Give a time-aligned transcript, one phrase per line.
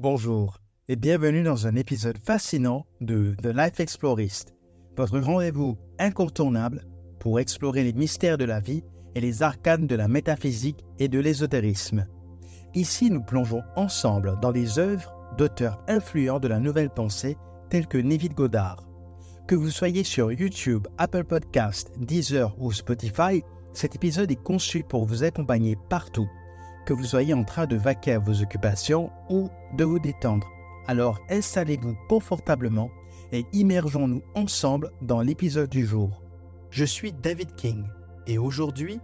[0.00, 4.52] Bonjour et bienvenue dans un épisode fascinant de The Life Explorist,
[4.96, 6.84] votre rendez-vous incontournable
[7.20, 8.82] pour explorer les mystères de la vie
[9.14, 12.08] et les arcanes de la métaphysique et de l'ésotérisme.
[12.74, 17.36] Ici, nous plongeons ensemble dans les œuvres d'auteurs influents de la nouvelle pensée
[17.70, 18.88] tels que Neville Goddard.
[19.46, 25.04] Que vous soyez sur YouTube, Apple Podcast, Deezer ou Spotify, cet épisode est conçu pour
[25.04, 26.28] vous accompagner partout,
[26.84, 30.50] que vous soyez en train de vaquer à vos occupations ou de vous détendre.
[30.86, 32.90] Alors installez-vous confortablement
[33.32, 36.22] et immergeons-nous ensemble dans l'épisode du jour.
[36.70, 37.84] Je suis David King
[38.26, 39.00] et aujourd'hui,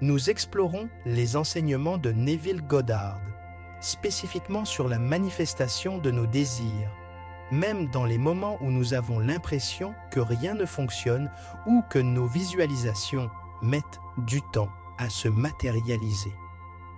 [0.00, 3.20] nous explorons les enseignements de Neville Goddard,
[3.80, 6.90] spécifiquement sur la manifestation de nos désirs,
[7.50, 11.30] même dans les moments où nous avons l'impression que rien ne fonctionne
[11.66, 13.30] ou que nos visualisations
[13.62, 16.32] mettent du temps à se matérialiser.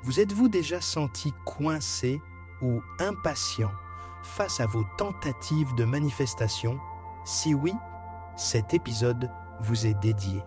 [0.02, 2.20] Vous êtes-vous déjà senti coincé
[2.62, 3.73] ou impatient
[4.22, 6.78] face à vos tentatives de manifestation?
[7.24, 7.72] Si oui,
[8.36, 9.30] cet épisode
[9.61, 10.42] vous est dédié.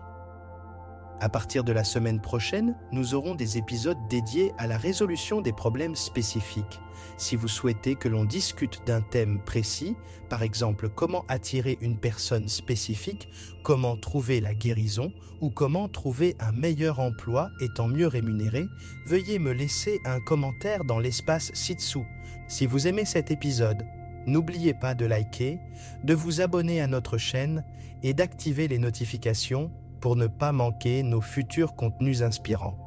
[1.22, 5.52] À partir de la semaine prochaine, nous aurons des épisodes dédiés à la résolution des
[5.52, 6.80] problèmes spécifiques.
[7.18, 9.96] Si vous souhaitez que l'on discute d'un thème précis,
[10.30, 13.28] par exemple comment attirer une personne spécifique,
[13.62, 15.12] comment trouver la guérison
[15.42, 18.64] ou comment trouver un meilleur emploi étant mieux rémunéré,
[19.06, 22.06] veuillez me laisser un commentaire dans l'espace ci-dessous.
[22.48, 23.84] Si vous aimez cet épisode,
[24.26, 25.58] n'oubliez pas de liker,
[26.02, 27.62] de vous abonner à notre chaîne
[28.02, 32.78] et d'activer les notifications pour ne pas manquer nos futurs contenus inspirants.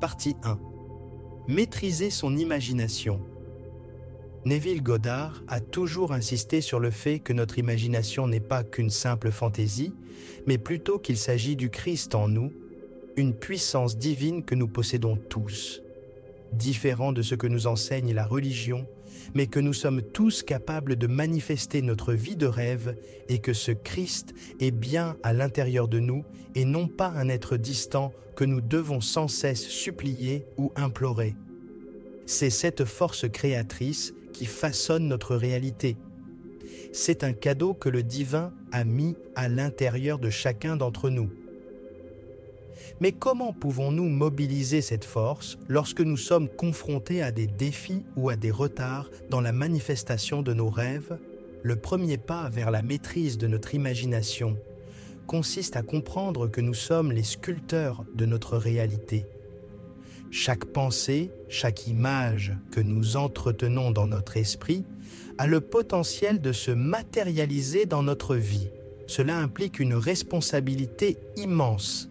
[0.00, 0.58] Partie 1.
[1.48, 3.20] Maîtriser son imagination.
[4.44, 9.30] Neville Goddard a toujours insisté sur le fait que notre imagination n'est pas qu'une simple
[9.30, 9.94] fantaisie,
[10.46, 12.52] mais plutôt qu'il s'agit du Christ en nous,
[13.16, 15.80] une puissance divine que nous possédons tous.
[16.54, 18.86] Différent de ce que nous enseigne la religion,
[19.34, 22.96] mais que nous sommes tous capables de manifester notre vie de rêve
[23.28, 27.56] et que ce Christ est bien à l'intérieur de nous et non pas un être
[27.56, 31.34] distant que nous devons sans cesse supplier ou implorer.
[32.26, 35.96] C'est cette force créatrice qui façonne notre réalité.
[36.92, 41.30] C'est un cadeau que le divin a mis à l'intérieur de chacun d'entre nous.
[43.00, 48.36] Mais comment pouvons-nous mobiliser cette force lorsque nous sommes confrontés à des défis ou à
[48.36, 51.18] des retards dans la manifestation de nos rêves?
[51.62, 54.56] Le premier pas vers la maîtrise de notre imagination
[55.26, 59.24] consiste à comprendre que nous sommes les sculpteurs de notre réalité.
[60.30, 64.84] Chaque pensée, chaque image que nous entretenons dans notre esprit
[65.38, 68.68] a le potentiel de se matérialiser dans notre vie.
[69.06, 72.10] Cela implique une responsabilité immense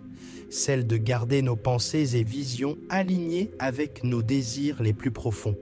[0.53, 5.55] celle de garder nos pensées et visions alignées avec nos désirs les plus profonds.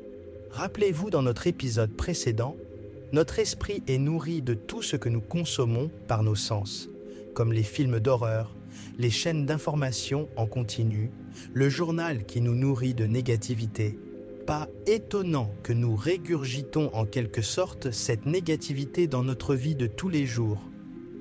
[0.52, 2.58] Rappelez-vous dans notre épisode précédent,
[3.14, 6.90] notre esprit est nourri de tout ce que nous consommons par nos sens,
[7.34, 8.54] comme les films d'horreur,
[8.98, 11.12] les chaînes d'information en continu,
[11.54, 13.98] le journal qui nous nourrit de négativité.
[14.46, 20.10] Pas étonnant que nous régurgitons en quelque sorte cette négativité dans notre vie de tous
[20.10, 20.71] les jours.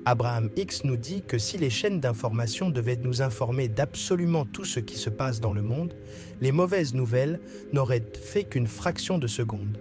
[0.05, 4.79] Abraham X nous dit que si les chaînes d'information devaient nous informer d'absolument tout ce
[4.79, 5.93] qui se passe dans le monde,
[6.41, 7.39] les mauvaises nouvelles
[7.71, 9.77] n'auraient fait qu'une fraction de seconde.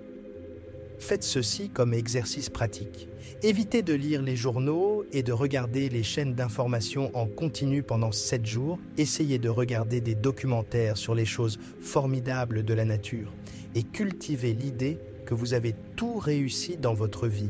[0.98, 3.08] Faites ceci comme exercice pratique.
[3.42, 8.44] Évitez de lire les journaux et de regarder les chaînes d'information en continu pendant 7
[8.44, 8.78] jours.
[8.98, 13.32] Essayez de regarder des documentaires sur les choses formidables de la nature
[13.74, 17.48] et cultivez l'idée que vous avez tout réussi dans votre vie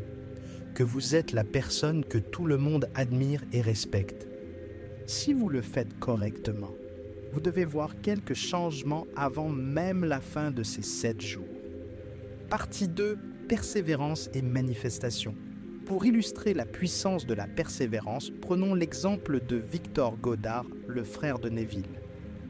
[0.81, 4.27] que vous êtes la personne que tout le monde admire et respecte.
[5.05, 6.71] Si vous le faites correctement,
[7.35, 11.45] vous devez voir quelques changements avant même la fin de ces sept jours.
[12.49, 13.19] Partie 2.
[13.47, 15.35] Persévérance et manifestation.
[15.85, 21.51] Pour illustrer la puissance de la persévérance, prenons l'exemple de Victor Godard, le frère de
[21.51, 22.01] Neville.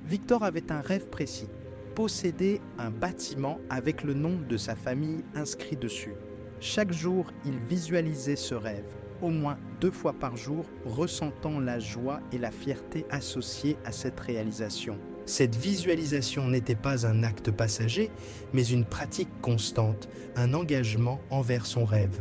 [0.06, 1.48] Victor avait un rêve précis,
[1.96, 6.14] posséder un bâtiment avec le nom de sa famille inscrit dessus.
[6.60, 8.84] Chaque jour, il visualisait ce rêve,
[9.22, 14.20] au moins deux fois par jour, ressentant la joie et la fierté associées à cette
[14.20, 14.98] réalisation.
[15.24, 18.10] Cette visualisation n'était pas un acte passager,
[18.52, 22.20] mais une pratique constante, un engagement envers son rêve.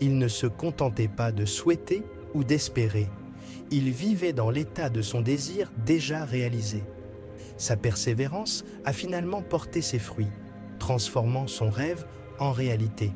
[0.00, 2.02] Il ne se contentait pas de souhaiter
[2.34, 3.08] ou d'espérer,
[3.70, 6.84] il vivait dans l'état de son désir déjà réalisé.
[7.56, 10.30] Sa persévérance a finalement porté ses fruits,
[10.78, 12.06] transformant son rêve
[12.38, 13.12] en réalité.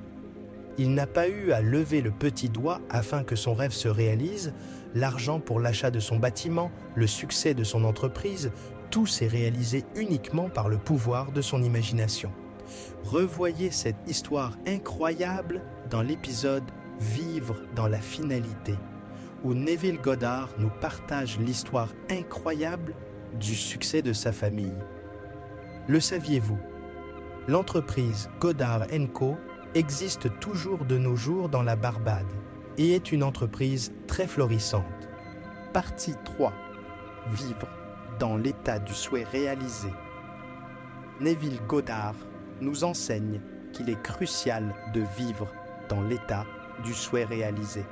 [0.79, 4.53] Il n'a pas eu à lever le petit doigt afin que son rêve se réalise,
[4.95, 8.51] l'argent pour l'achat de son bâtiment, le succès de son entreprise,
[8.91, 12.33] tout s'est réalisé uniquement par le pouvoir de son imagination.
[13.05, 16.65] Revoyez cette histoire incroyable dans l'épisode
[17.01, 18.75] Vivre dans la finalité,
[19.43, 22.95] où Neville Goddard nous partage l'histoire incroyable
[23.41, 24.77] du succès de sa famille.
[25.89, 26.59] Le saviez-vous?
[27.49, 29.37] L'entreprise Goddard Co
[29.75, 32.33] existe toujours de nos jours dans la Barbade
[32.77, 34.85] et est une entreprise très florissante.
[35.73, 36.53] Partie 3.
[37.29, 37.69] Vivre
[38.19, 39.91] dans l'état du souhait réalisé.
[41.21, 42.17] Neville Goddard
[42.61, 43.41] nous enseigne
[43.73, 45.47] qu'il est crucial de vivre
[45.89, 46.45] dans l'état
[46.83, 47.85] du souhait réalisé.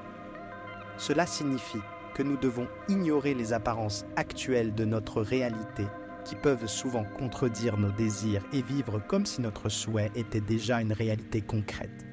[0.96, 1.82] Cela signifie
[2.14, 5.86] que nous devons ignorer les apparences actuelles de notre réalité
[6.28, 10.92] qui peuvent souvent contredire nos désirs et vivre comme si notre souhait était déjà une
[10.92, 12.06] réalité concrète.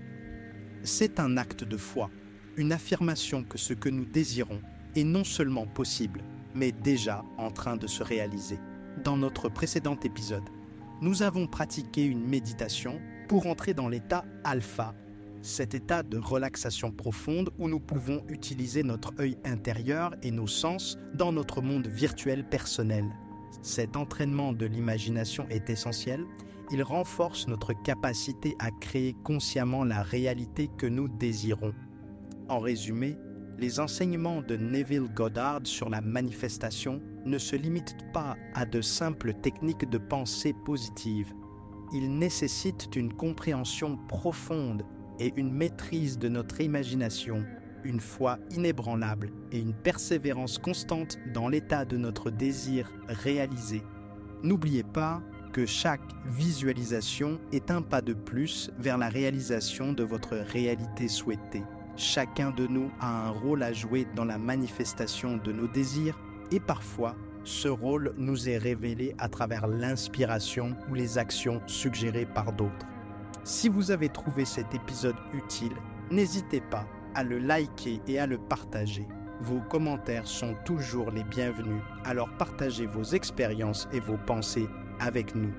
[0.84, 2.10] C'est un acte de foi,
[2.56, 4.62] une affirmation que ce que nous désirons
[4.96, 6.24] est non seulement possible,
[6.54, 8.58] mais déjà en train de se réaliser.
[9.04, 10.50] Dans notre précédent épisode,
[11.02, 14.96] nous avons pratiqué une méditation pour entrer dans l'état alpha
[15.42, 20.98] cet état de relaxation profonde où nous pouvons utiliser notre œil intérieur et nos sens
[21.14, 23.06] dans notre monde virtuel personnel.
[23.66, 26.24] Cet entraînement de l'imagination est essentiel.
[26.72, 31.74] Il renforce notre capacité à créer consciemment la réalité que nous désirons.
[32.48, 33.18] En résumé,
[33.58, 39.34] les enseignements de Neville Goddard sur la manifestation ne se limitent pas à de simples
[39.34, 41.34] techniques de pensée positive.
[41.92, 44.86] Ils nécessitent une compréhension profonde
[45.20, 47.44] et une maîtrise de notre imagination,
[47.86, 53.84] une foi inébranlable et une persévérance constante dans l'état de notre désir réalisé.
[54.44, 55.22] N'oubliez pas
[55.54, 61.64] que chaque visualisation est un pas de plus vers la réalisation de votre réalité souhaitée.
[61.96, 66.20] Chacun de nous a un rôle à jouer dans la manifestation de nos désirs
[66.52, 67.16] et parfois
[67.46, 72.88] ce rôle nous est révélé à travers l'inspiration ou les actions suggérées par d'autres.
[73.44, 75.76] Si vous avez trouvé cet épisode utile,
[76.12, 76.86] n'hésitez pas
[77.16, 79.08] à le liker et à le partager.
[79.42, 84.70] Vos commentaires sont toujours les bienvenus, alors partagez vos expériences et vos pensées
[85.00, 85.54] avec nous.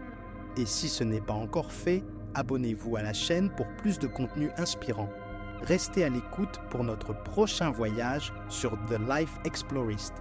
[0.57, 2.03] Et si ce n'est pas encore fait,
[2.35, 5.11] abonnez-vous à la chaîne pour plus de contenu inspirant.
[5.63, 10.15] Restez à l'écoute pour notre prochain voyage sur The Life Explorist.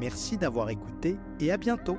[0.00, 1.98] Merci d'avoir écouté et à bientôt